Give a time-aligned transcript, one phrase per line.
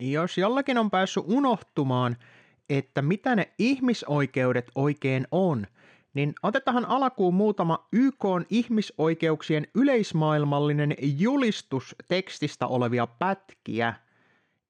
[0.00, 2.16] Jos jollakin on päässyt unohtumaan,
[2.70, 5.66] että mitä ne ihmisoikeudet oikein on,
[6.14, 13.94] niin otetaan alkuun muutama YK ihmisoikeuksien yleismaailmallinen julistus tekstistä olevia pätkiä.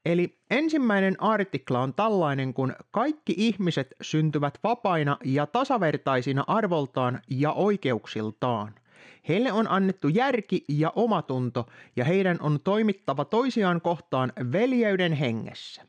[0.05, 8.75] Eli ensimmäinen artikla on tällainen, kun kaikki ihmiset syntyvät vapaina ja tasavertaisina arvoltaan ja oikeuksiltaan.
[9.29, 11.67] Heille on annettu järki ja omatunto,
[11.97, 15.83] ja heidän on toimittava toisiaan kohtaan veljeyden hengessä.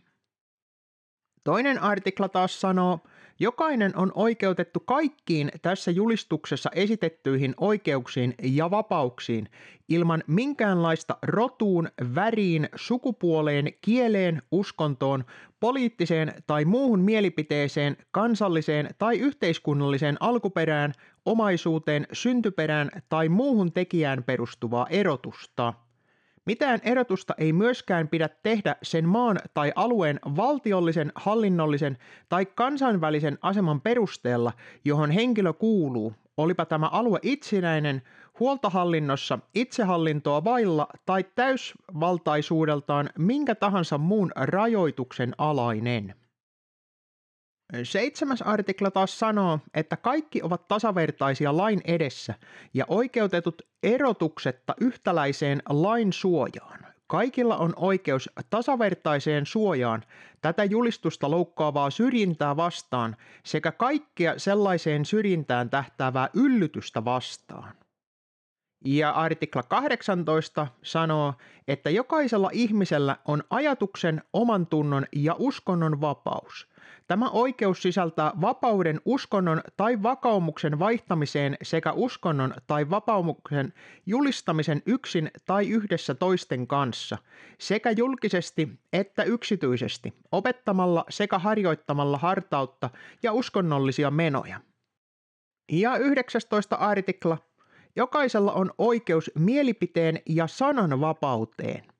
[1.43, 2.99] Toinen artikla taas sanoo,
[3.39, 9.49] jokainen on oikeutettu kaikkiin tässä julistuksessa esitettyihin oikeuksiin ja vapauksiin
[9.89, 15.25] ilman minkäänlaista rotuun, väriin, sukupuoleen, kieleen, uskontoon,
[15.59, 20.93] poliittiseen tai muuhun mielipiteeseen, kansalliseen tai yhteiskunnalliseen alkuperään,
[21.27, 25.73] omaisuuteen, syntyperään tai muuhun tekijään perustuvaa erotusta.
[26.45, 31.97] Mitään erotusta ei myöskään pidä tehdä sen maan tai alueen valtiollisen, hallinnollisen
[32.29, 34.53] tai kansainvälisen aseman perusteella,
[34.85, 38.01] johon henkilö kuuluu, olipa tämä alue itsenäinen,
[38.39, 46.15] huoltohallinnossa, itsehallintoa vailla tai täysvaltaisuudeltaan minkä tahansa muun rajoituksen alainen.
[47.83, 52.33] Seitsemäs artikla taas sanoo, että kaikki ovat tasavertaisia lain edessä
[52.73, 56.87] ja oikeutetut erotuksetta yhtäläiseen lain suojaan.
[57.07, 60.03] Kaikilla on oikeus tasavertaiseen suojaan
[60.41, 67.73] tätä julistusta loukkaavaa syrjintää vastaan sekä kaikkea sellaiseen syrjintään tähtäävää yllytystä vastaan.
[68.85, 71.33] Ja artikla 18 sanoo,
[71.67, 76.67] että jokaisella ihmisellä on ajatuksen, oman tunnon ja uskonnon vapaus–
[77.07, 83.73] Tämä oikeus sisältää vapauden uskonnon tai vakaumuksen vaihtamiseen sekä uskonnon tai vakaumuksen
[84.05, 87.17] julistamisen yksin tai yhdessä toisten kanssa,
[87.59, 92.89] sekä julkisesti että yksityisesti, opettamalla sekä harjoittamalla hartautta
[93.23, 94.59] ja uskonnollisia menoja.
[95.71, 97.37] Ja 19 artikla.
[97.97, 101.83] Jokaisella on oikeus mielipiteen ja sananvapauteen–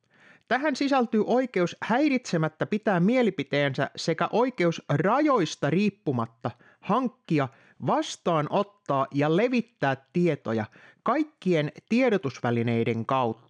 [0.48, 7.48] Tähän sisältyy oikeus häiritsemättä pitää mielipiteensä sekä oikeus rajoista riippumatta hankkia,
[7.88, 10.66] vastaanottaa ja levittää tietoja
[11.04, 13.47] kaikkien tiedotusvälineiden kautta.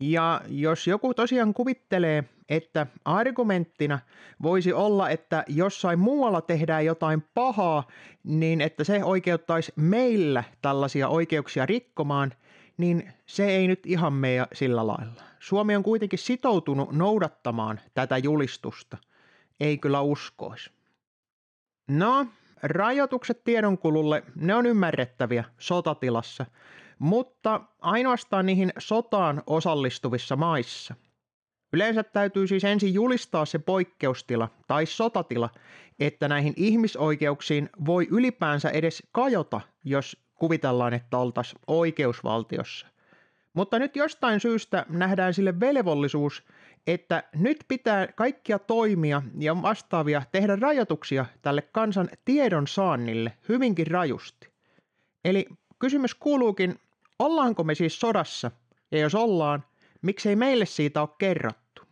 [0.00, 3.98] Ja jos joku tosiaan kuvittelee, että argumenttina
[4.42, 7.86] voisi olla, että jossain muualla tehdään jotain pahaa,
[8.24, 12.32] niin että se oikeuttaisi meillä tällaisia oikeuksia rikkomaan,
[12.76, 15.22] niin se ei nyt ihan mene sillä lailla.
[15.38, 18.96] Suomi on kuitenkin sitoutunut noudattamaan tätä julistusta.
[19.60, 20.70] Ei kyllä uskoisi.
[21.88, 22.26] No,
[22.62, 26.46] rajoitukset tiedonkululle, ne on ymmärrettäviä sotatilassa,
[26.98, 30.94] mutta ainoastaan niihin sotaan osallistuvissa maissa.
[31.72, 35.50] Yleensä täytyy siis ensin julistaa se poikkeustila tai sotatila,
[35.98, 42.86] että näihin ihmisoikeuksiin voi ylipäänsä edes kajota, jos kuvitellaan, että oltaisiin oikeusvaltiossa.
[43.54, 46.42] Mutta nyt jostain syystä nähdään sille velvollisuus,
[46.86, 54.48] että nyt pitää kaikkia toimia ja vastaavia tehdä rajoituksia tälle kansan tiedon saannille hyvinkin rajusti.
[55.24, 55.46] Eli
[55.78, 56.78] kysymys kuuluukin,
[57.18, 58.50] ollaanko me siis sodassa?
[58.90, 59.64] Ja jos ollaan,
[60.02, 61.82] miksei meille siitä ole kerrottu?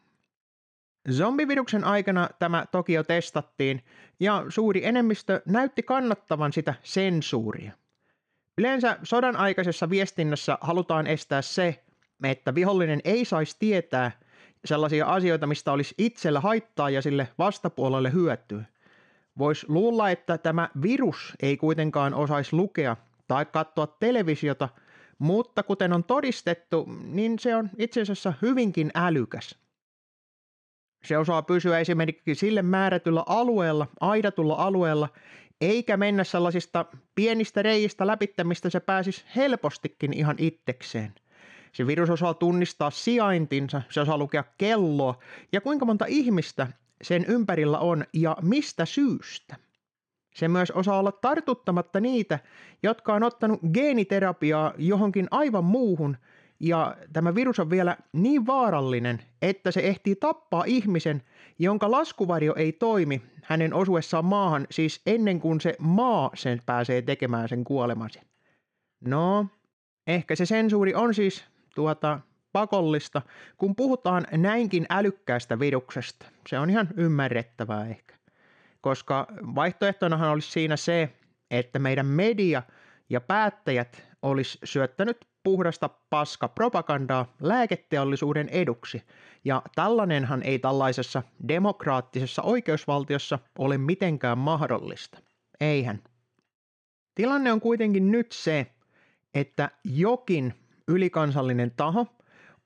[1.10, 3.84] Zombiviruksen aikana tämä toki jo testattiin,
[4.20, 7.72] ja suuri enemmistö näytti kannattavan sitä sensuuria–
[8.58, 11.84] Yleensä sodan aikaisessa viestinnässä halutaan estää se,
[12.24, 14.10] että vihollinen ei saisi tietää
[14.64, 18.64] sellaisia asioita, mistä olisi itsellä haittaa ja sille vastapuolelle hyötyä.
[19.38, 22.96] Voisi luulla, että tämä virus ei kuitenkaan osaisi lukea
[23.28, 24.68] tai katsoa televisiota,
[25.18, 29.58] mutta kuten on todistettu, niin se on itse asiassa hyvinkin älykäs.
[31.04, 35.08] Se osaa pysyä esimerkiksi sille määrätyllä alueella, aidatulla alueella,
[35.60, 36.84] eikä mennä sellaisista
[37.14, 41.14] pienistä reijistä läpitte, mistä se pääsisi helpostikin ihan itsekseen.
[41.72, 45.18] Se virus osaa tunnistaa sijaintinsa, se osaa lukea kelloa
[45.52, 46.66] ja kuinka monta ihmistä
[47.02, 49.56] sen ympärillä on ja mistä syystä.
[50.36, 52.38] Se myös osaa olla tartuttamatta niitä,
[52.82, 56.16] jotka on ottanut geeniterapiaa johonkin aivan muuhun,
[56.60, 61.22] ja tämä virus on vielä niin vaarallinen, että se ehtii tappaa ihmisen,
[61.58, 67.48] jonka laskuvarjo ei toimi hänen osuessaan maahan, siis ennen kuin se maa sen pääsee tekemään
[67.48, 68.20] sen kuolemansa.
[69.00, 69.46] No,
[70.06, 71.44] ehkä se sensuuri on siis
[71.74, 72.20] tuota
[72.52, 73.22] pakollista,
[73.56, 76.26] kun puhutaan näinkin älykkäästä viruksesta.
[76.48, 78.15] Se on ihan ymmärrettävää ehkä.
[78.86, 81.12] Koska vaihtoehtonahan olisi siinä se,
[81.50, 82.62] että meidän media
[83.10, 89.02] ja päättäjät olisi syöttänyt puhdasta paska propagandaa lääketeollisuuden eduksi,
[89.44, 95.18] ja tällainenhan ei tällaisessa demokraattisessa oikeusvaltiossa ole mitenkään mahdollista.
[95.60, 96.02] Eihän.
[97.14, 98.66] Tilanne on kuitenkin nyt se,
[99.34, 100.54] että jokin
[100.88, 102.06] ylikansallinen taho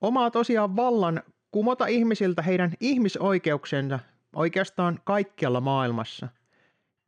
[0.01, 3.99] omaa tosiaan vallan kumota ihmisiltä heidän ihmisoikeuksensa
[4.37, 6.29] oikeastaan kaikkialla maailmassa.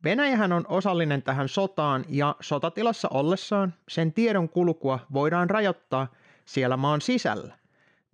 [0.03, 6.07] Venäjähän on osallinen tähän sotaan ja sotatilassa ollessaan sen tiedon kulkua voidaan rajoittaa
[6.45, 7.57] siellä maan sisällä.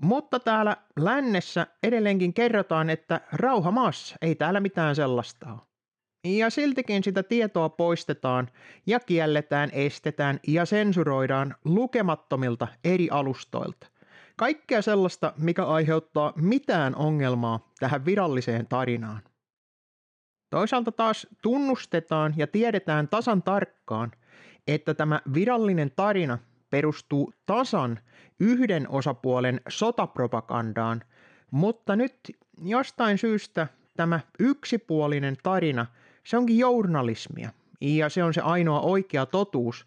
[0.02, 5.62] Mutta täällä lännessä edelleenkin kerrotaan, että rauha maassa, ei täällä mitään sellaista ole.
[6.24, 8.50] Ja siltikin sitä tietoa poistetaan
[8.86, 13.88] ja kielletään, estetään ja sensuroidaan lukemattomilta eri alustoilta.
[14.40, 19.22] Kaikkea sellaista, mikä aiheuttaa mitään ongelmaa tähän viralliseen tarinaan.
[20.50, 24.12] Toisaalta taas tunnustetaan ja tiedetään tasan tarkkaan,
[24.68, 26.38] että tämä virallinen tarina
[26.70, 28.00] perustuu tasan
[28.40, 31.02] yhden osapuolen sotapropagandaan,
[31.52, 32.16] mutta nyt
[32.64, 35.86] jostain syystä tämä yksipuolinen tarina,
[36.24, 37.52] se onkin journalismia
[37.82, 39.86] ja se on se ainoa oikea totuus,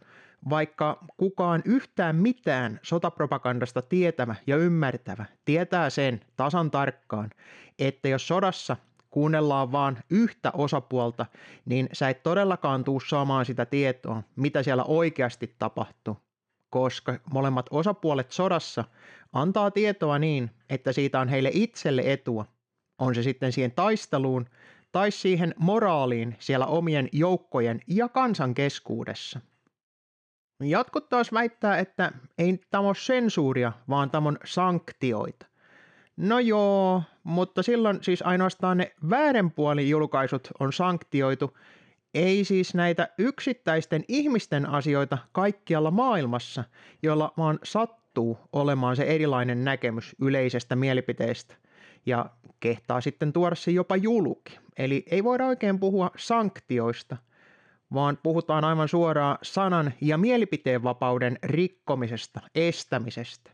[0.50, 7.30] vaikka kukaan yhtään mitään sotapropagandasta tietävä ja ymmärtävä tietää sen tasan tarkkaan,
[7.78, 8.76] että jos sodassa
[9.10, 11.26] kuunnellaan vaan yhtä osapuolta,
[11.64, 16.16] niin sä et todellakaan tuu saamaan sitä tietoa, mitä siellä oikeasti tapahtuu,
[16.70, 18.84] koska molemmat osapuolet sodassa
[19.32, 22.44] antaa tietoa niin, että siitä on heille itselle etua.
[22.98, 24.46] On se sitten siihen taisteluun
[24.92, 29.40] tai siihen moraaliin siellä omien joukkojen ja kansan keskuudessa.
[30.64, 35.46] Jatkot taas väittää, että ei tämä ole sensuuria, vaan tämä on sanktioita.
[36.16, 41.58] No joo, mutta silloin siis ainoastaan ne väärenpuolin julkaisut on sanktioitu,
[42.14, 46.64] ei siis näitä yksittäisten ihmisten asioita kaikkialla maailmassa,
[47.02, 51.54] joilla vaan sattuu olemaan se erilainen näkemys yleisestä mielipiteestä
[52.06, 52.26] ja
[52.60, 54.58] kehtaa sitten tuoda se jopa julki.
[54.76, 57.16] Eli ei voida oikein puhua sanktioista,
[57.94, 63.50] vaan puhutaan aivan suoraan sanan ja mielipiteenvapauden rikkomisesta, estämisestä.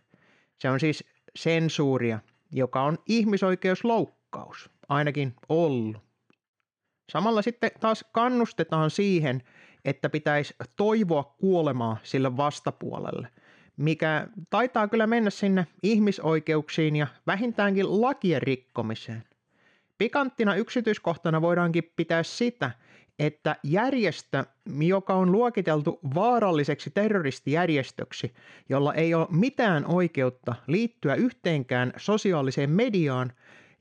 [0.59, 1.05] Se on siis
[1.37, 2.19] sensuuria
[2.53, 5.97] joka on ihmisoikeusloukkaus, ainakin ollut.
[7.11, 9.43] Samalla sitten taas kannustetaan siihen,
[9.85, 13.29] että pitäisi toivoa kuolemaa sille vastapuolelle,
[13.77, 19.25] mikä taitaa kyllä mennä sinne ihmisoikeuksiin ja vähintäänkin lakien rikkomiseen.
[19.99, 22.71] Pikanttina yksityiskohtana voidaankin pitää sitä,
[23.19, 24.45] että järjestö,
[24.81, 28.35] joka on luokiteltu vaaralliseksi terroristijärjestöksi,
[28.69, 33.33] jolla ei ole mitään oikeutta liittyä yhteenkään sosiaaliseen mediaan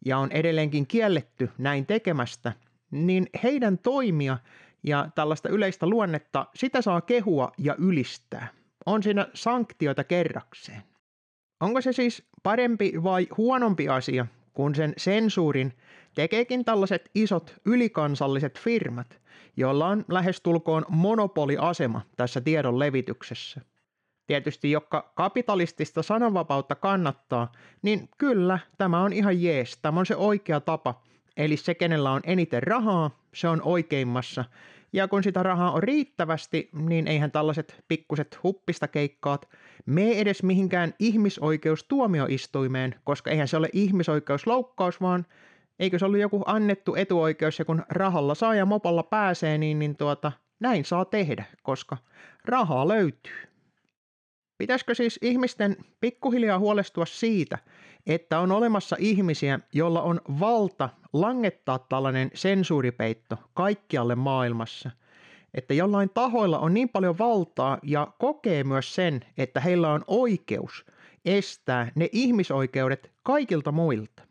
[0.06, 2.54] ja on edelleenkin kielletty näin tekemästä,
[2.92, 4.38] niin heidän toimia
[4.84, 8.48] ja tällaista yleistä luonnetta, sitä saa kehua ja ylistää.
[8.86, 10.84] On siinä sanktioita kerrakseen.
[11.60, 15.74] Onko se siis parempi vai huonompi asia, kun sen sensuurin
[16.18, 19.20] tekeekin tällaiset isot ylikansalliset firmat,
[19.58, 23.62] jolla on lähestulkoon monopoliasema tässä tiedon levityksessä.
[24.28, 30.60] Tietysti, joka kapitalistista sananvapautta kannattaa, niin kyllä, tämä on ihan jees, tämä on se oikea
[30.60, 31.04] tapa.
[31.38, 34.46] Eli se, kenellä on eniten rahaa, se on oikeimmassa.
[34.94, 39.50] Ja kun sitä rahaa on riittävästi, niin eihän tällaiset pikkuset huppista keikkaat
[39.86, 45.26] mene edes mihinkään ihmisoikeustuomioistuimeen, koska eihän se ole ihmisoikeusloukkaus, vaan
[45.80, 49.96] eikö se ollut joku annettu etuoikeus ja kun rahalla saa ja mopolla pääsee, niin, niin
[49.96, 51.98] tuota, näin saa tehdä, koska
[52.46, 53.48] rahaa löytyy.
[54.58, 57.58] Pitäisikö siis ihmisten pikkuhiljaa huolestua siitä,
[58.08, 64.92] että on olemassa ihmisiä, joilla on valta langettaa tällainen sensuuripeitto kaikkialle maailmassa,
[65.54, 70.86] että jollain tahoilla on niin paljon valtaa ja kokee myös sen, että heillä on oikeus
[71.26, 74.27] estää ne ihmisoikeudet kaikilta muilta.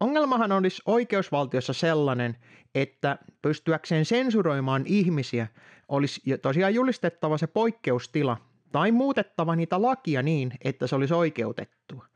[0.00, 2.36] Ongelmahan olisi oikeusvaltiossa sellainen,
[2.74, 5.46] että pystyäkseen sensuroimaan ihmisiä
[5.88, 8.36] olisi tosiaan julistettava se poikkeustila
[8.72, 12.06] tai muutettava niitä lakia niin, että se olisi oikeutettua.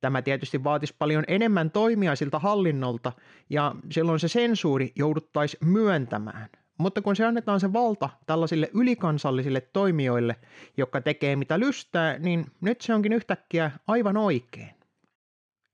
[0.00, 3.12] Tämä tietysti vaatisi paljon enemmän toimia siltä hallinnolta
[3.50, 6.48] ja silloin se sensuuri jouduttaisiin myöntämään.
[6.78, 10.36] Mutta kun se annetaan se valta tällaisille ylikansallisille toimijoille,
[10.76, 14.81] jotka tekee mitä lystää, niin nyt se onkin yhtäkkiä aivan oikein.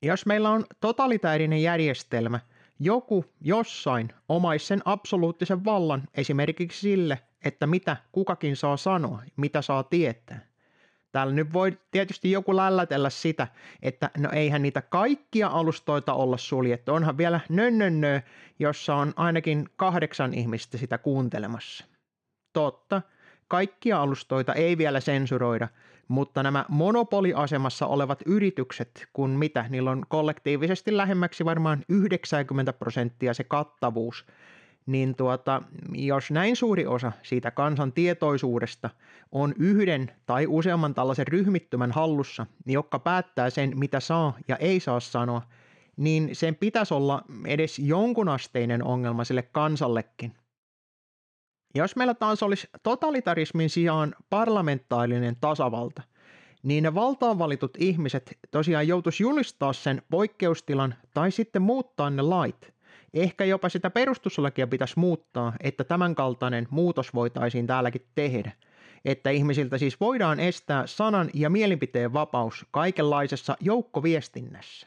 [0.03, 2.41] Jos meillä on totalitäärinen järjestelmä,
[2.81, 9.83] joku jossain omaisi sen absoluuttisen vallan esimerkiksi sille, että mitä kukakin saa sanoa, mitä saa
[9.83, 10.49] tietää.
[11.13, 13.49] Täällä nyt voi tietysti joku lällätellä sitä,
[13.83, 16.93] että no eihän niitä kaikkia alustoita olla suljettu.
[16.93, 18.21] Onhan vielä nönnönnö,
[18.59, 21.85] jossa on ainakin kahdeksan ihmistä sitä kuuntelemassa.
[22.53, 23.03] Totta,
[23.49, 25.69] kaikkia alustoita ei vielä sensuroida,
[26.09, 33.45] mutta nämä monopoliasemassa olevat yritykset, kun mitä, niillä on kollektiivisesti lähemmäksi varmaan 90 prosenttia se
[33.45, 34.27] kattavuus,
[34.87, 35.63] niin tuota,
[35.93, 38.91] jos näin suuri osa siitä kansan tietoisuudesta
[39.33, 44.81] on yhden tai useamman tällaisen ryhmittymän hallussa, niin joka päättää sen, mitä saa ja ei
[44.81, 45.43] saa sanoa,
[45.97, 50.33] niin sen pitäisi olla edes jonkunasteinen ongelma sille kansallekin.
[51.75, 56.03] Jos meillä taas olisi totalitarismin sijaan parlamentaarinen tasavalta,
[56.63, 62.75] niin ne valtaan valitut ihmiset tosiaan joutuisi julistaa sen poikkeustilan tai sitten muuttaa ne lait.
[63.15, 68.53] Ehkä jopa sitä perustuslakia pitäisi muuttaa, että tämänkaltainen muutos voitaisiin täälläkin tehdä.
[69.05, 74.87] Että ihmisiltä siis voidaan estää sanan ja mielipiteen vapaus kaikenlaisessa joukkoviestinnässä.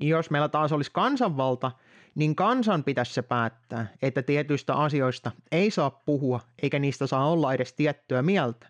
[0.00, 1.72] Jos meillä taas olisi kansanvalta,
[2.14, 7.54] niin kansan pitäisi se päättää, että tietyistä asioista ei saa puhua eikä niistä saa olla
[7.54, 8.66] edes tiettyä mieltä.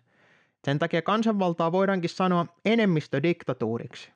[0.65, 4.11] Sen takia kansanvaltaa voidaankin sanoa enemmistödiktatuuriksi.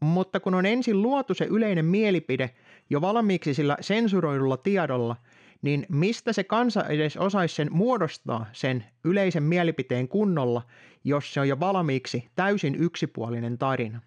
[0.00, 2.50] Mutta kun on ensin luotu se yleinen mielipide
[2.90, 5.16] jo valmiiksi sillä sensuroidulla tiedolla,
[5.62, 10.62] niin mistä se kansa edes osaisi sen muodostaa sen yleisen mielipiteen kunnolla,
[11.04, 14.00] jos se on jo valmiiksi täysin yksipuolinen tarina?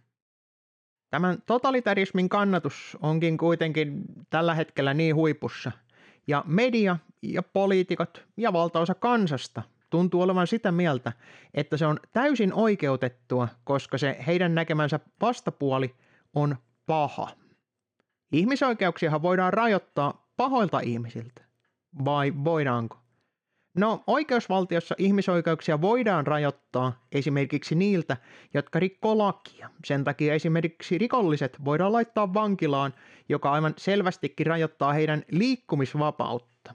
[1.17, 5.71] Tämän totalitarismin kannatus onkin kuitenkin tällä hetkellä niin huipussa,
[6.27, 11.13] ja media ja poliitikot ja valtaosa kansasta tuntuu olevan sitä mieltä,
[11.53, 15.95] että se on täysin oikeutettua, koska se heidän näkemänsä vastapuoli
[16.33, 16.55] on
[16.85, 17.29] paha.
[18.31, 21.41] Ihmisoikeuksiahan voidaan rajoittaa pahoilta ihmisiltä,
[22.05, 22.97] vai voidaanko?
[23.77, 28.17] No, oikeusvaltiossa ihmisoikeuksia voidaan rajoittaa esimerkiksi niiltä,
[28.53, 29.69] jotka rikkoo lakia.
[29.85, 32.93] Sen takia esimerkiksi rikolliset voidaan laittaa vankilaan,
[33.29, 36.73] joka aivan selvästikin rajoittaa heidän liikkumisvapautta.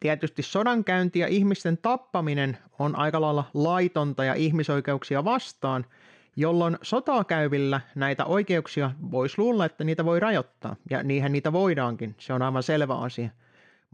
[0.00, 5.86] Tietysti sodankäynti ja ihmisten tappaminen on aika lailla laitonta ja ihmisoikeuksia vastaan,
[6.36, 12.14] jolloin sotaa käyvillä näitä oikeuksia voisi luulla, että niitä voi rajoittaa, ja niinhän niitä voidaankin,
[12.18, 13.30] se on aivan selvä asia–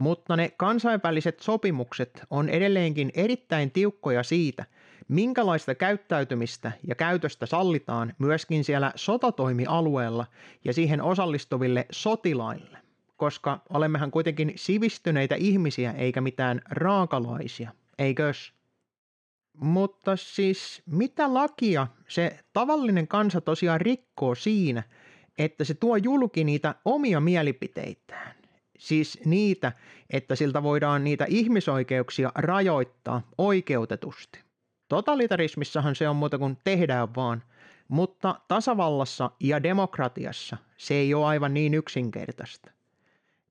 [0.02, 4.64] mutta ne kansainväliset sopimukset on edelleenkin erittäin tiukkoja siitä,
[5.09, 10.26] minkälaista käyttäytymistä ja käytöstä sallitaan myöskin siellä sotatoimialueella
[10.64, 12.78] ja siihen osallistuville sotilaille,
[13.16, 18.52] koska olemmehan kuitenkin sivistyneitä ihmisiä eikä mitään raakalaisia, eikös?
[19.56, 24.82] Mutta siis mitä lakia se tavallinen kansa tosiaan rikkoo siinä,
[25.38, 28.42] että se tuo julki niitä omia mielipiteitään?
[28.83, 29.73] Siis niitä,
[30.11, 34.39] että siltä voidaan niitä ihmisoikeuksia rajoittaa oikeutetusti.
[34.89, 37.43] Totalitarismissahan se on muuta kuin tehdään vaan,
[37.89, 42.71] mutta tasavallassa ja demokratiassa se ei ole aivan niin yksinkertaista.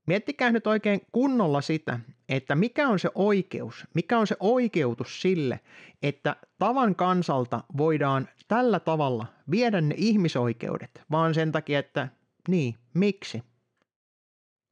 [0.07, 5.59] Miettikää nyt oikein kunnolla sitä, että mikä on se oikeus, mikä on se oikeutus sille,
[6.03, 12.07] että tavan kansalta voidaan tällä tavalla viedä ne ihmisoikeudet, vaan sen takia, että
[12.47, 13.43] niin, miksi?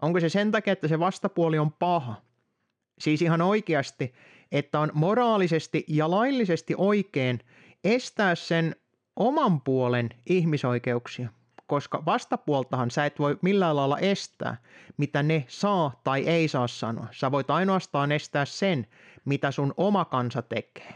[0.02, 2.22] Onko se sen takia, että se vastapuoli on paha?
[3.00, 4.14] Siis ihan oikeasti,
[4.52, 7.40] että on moraalisesti ja laillisesti oikein
[7.84, 8.76] estää sen
[9.16, 11.30] oman puolen ihmisoikeuksia,
[11.68, 14.58] koska vastapuoltahan sä et voi millään lailla estää,
[14.98, 17.08] mitä ne saa tai ei saa sanoa.
[17.12, 18.88] Sä voit ainoastaan estää sen,
[19.26, 20.94] mitä sun oma kansa tekee.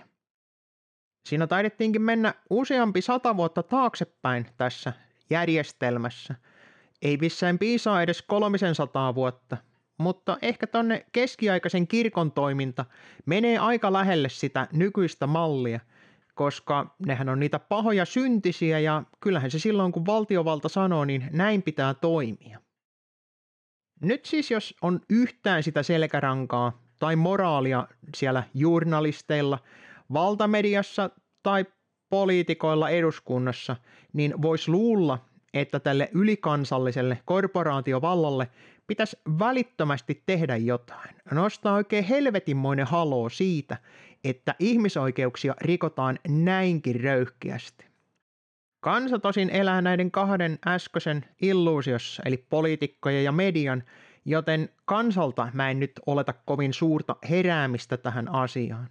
[1.25, 4.93] Siinä taidettiinkin mennä useampi sata vuotta taaksepäin tässä
[5.29, 6.35] järjestelmässä–
[7.03, 9.57] ei missään piisaa edes kolmisen sataa vuotta,
[9.97, 12.85] mutta ehkä tonne keskiaikaisen kirkon toiminta
[13.25, 15.79] menee aika lähelle sitä nykyistä mallia,
[16.33, 21.61] koska nehän on niitä pahoja syntisiä ja kyllähän se silloin kun valtiovalta sanoo, niin näin
[21.63, 22.59] pitää toimia.
[24.01, 29.59] Nyt siis jos on yhtään sitä selkärankaa tai moraalia siellä journalisteilla,
[30.13, 31.09] valtamediassa
[31.43, 31.65] tai
[32.09, 33.75] poliitikoilla eduskunnassa,
[34.13, 35.19] niin voisi luulla,
[35.53, 38.47] että tälle ylikansalliselle korporaatiovallalle
[38.87, 41.15] pitäisi välittömästi tehdä jotain.
[41.31, 43.77] Nostaa oikein helvetinmoinen haloo siitä,
[44.23, 47.85] että ihmisoikeuksia rikotaan näinkin röyhkeästi.
[48.79, 53.83] Kansa tosin elää näiden kahden äskeisen illuusiossa, eli poliitikkojen ja median,
[54.25, 58.89] joten kansalta mä en nyt oleta kovin suurta heräämistä tähän asiaan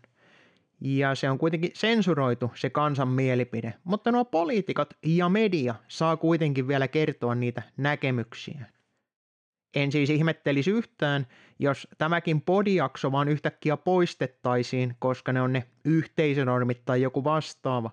[0.84, 6.68] ja se on kuitenkin sensuroitu se kansan mielipide, mutta nuo poliitikot ja media saa kuitenkin
[6.68, 8.66] vielä kertoa niitä näkemyksiä.
[9.74, 11.26] En siis ihmettelisi yhtään,
[11.58, 17.90] jos tämäkin podiakso vaan yhtäkkiä poistettaisiin, koska ne on ne yhteisönormit tai joku vastaava,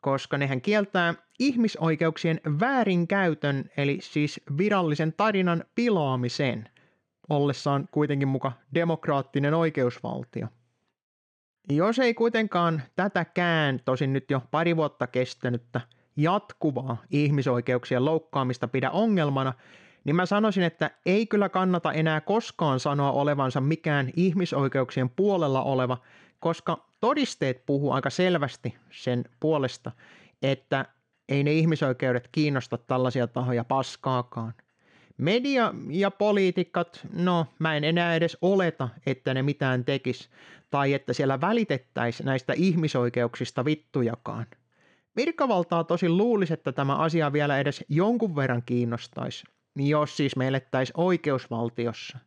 [0.00, 6.68] koska nehän kieltää ihmisoikeuksien väärinkäytön, eli siis virallisen tarinan pilaamisen,
[7.28, 10.48] ollessaan kuitenkin muka demokraattinen oikeusvaltio.
[11.70, 15.80] Jos ei kuitenkaan tätäkään, tosin nyt jo pari vuotta kestänyttä,
[16.16, 19.52] jatkuvaa ihmisoikeuksien loukkaamista pidä ongelmana,
[20.04, 25.98] niin mä sanoisin, että ei kyllä kannata enää koskaan sanoa olevansa mikään ihmisoikeuksien puolella oleva,
[26.40, 29.92] koska todisteet puhuu aika selvästi sen puolesta,
[30.42, 30.84] että
[31.28, 34.54] ei ne ihmisoikeudet kiinnosta tällaisia tahoja paskaakaan.
[35.18, 40.30] Media ja poliitikot, no mä en enää edes oleta, että ne mitään tekis,
[40.70, 44.46] tai että siellä välitettäisiin näistä ihmisoikeuksista vittujakaan.
[45.16, 49.44] Virkavaltaa tosi luulisi, että tämä asia vielä edes jonkun verran kiinnostaisi,
[49.76, 52.18] jos siis me elettäisiin oikeusvaltiossa.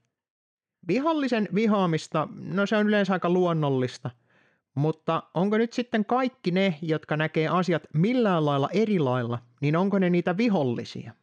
[0.87, 4.09] Vihollisen vihaamista, no se on yleensä aika luonnollista,
[4.75, 9.99] mutta onko nyt sitten kaikki ne, jotka näkee asiat millään lailla eri lailla, niin onko
[9.99, 11.13] ne niitä vihollisia?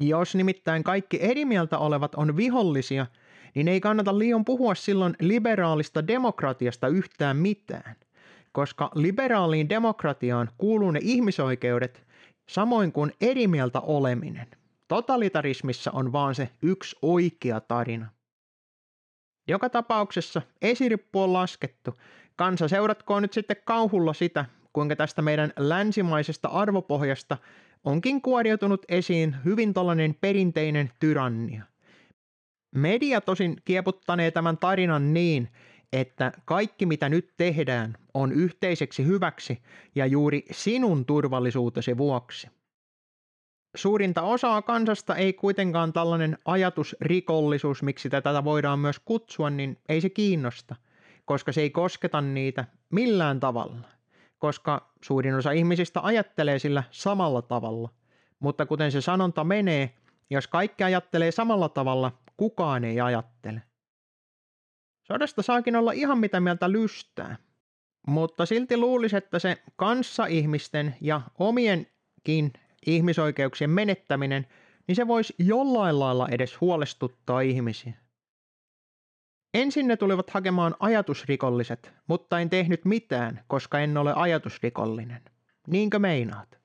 [0.00, 3.06] Jos nimittäin kaikki eri mieltä olevat on vihollisia,
[3.54, 7.96] niin ei kannata liian puhua silloin liberaalista demokratiasta yhtään mitään,
[8.52, 12.04] koska liberaaliin demokratiaan kuuluu ne ihmisoikeudet
[12.48, 14.46] samoin kuin eri mieltä oleminen.
[14.88, 18.06] Totalitarismissa on vaan se yksi oikea tarina.
[19.48, 22.00] Joka tapauksessa esirippu on laskettu.
[22.36, 27.36] Kansa seuratkoon nyt sitten kauhulla sitä, kuinka tästä meidän länsimaisesta arvopohjasta
[27.84, 31.62] onkin kuoriutunut esiin hyvin tällainen perinteinen tyrannia.
[32.74, 35.48] Media tosin kieputtanee tämän tarinan niin,
[35.92, 39.62] että kaikki mitä nyt tehdään on yhteiseksi hyväksi
[39.94, 42.48] ja juuri sinun turvallisuutesi vuoksi.
[43.76, 50.10] Suurinta osaa kansasta ei kuitenkaan tällainen ajatusrikollisuus, miksi tätä voidaan myös kutsua, niin ei se
[50.10, 50.76] kiinnosta,
[51.24, 53.88] koska se ei kosketa niitä millään tavalla,
[54.40, 57.88] koska suurin osa ihmisistä ajattelee sillä samalla tavalla.
[58.40, 59.94] Mutta kuten se sanonta menee,
[60.30, 63.62] jos kaikki ajattelee samalla tavalla, kukaan ei ajattele.
[65.02, 67.36] Sodasta saakin olla ihan mitä mieltä lystää,
[68.06, 72.52] mutta silti luulisi, että se kanssa-ihmisten ja omienkin
[72.86, 74.46] ihmisoikeuksien menettäminen,
[74.86, 77.94] niin se voisi jollain lailla edes huolestuttaa ihmisiä.
[79.54, 85.22] Ensin ne tulivat hakemaan ajatusrikolliset, mutta en tehnyt mitään, koska en ole ajatusrikollinen.
[85.66, 86.59] Niinkö meinaat?